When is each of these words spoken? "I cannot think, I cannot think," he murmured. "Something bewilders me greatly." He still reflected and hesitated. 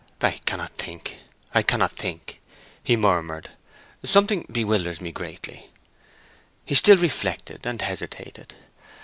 "I 0.23 0.31
cannot 0.47 0.71
think, 0.79 1.17
I 1.53 1.61
cannot 1.61 1.91
think," 1.91 2.39
he 2.83 2.95
murmured. 2.95 3.51
"Something 4.03 4.47
bewilders 4.51 4.99
me 4.99 5.11
greatly." 5.11 5.69
He 6.65 6.73
still 6.73 6.97
reflected 6.97 7.67
and 7.67 7.79
hesitated. 7.83 8.55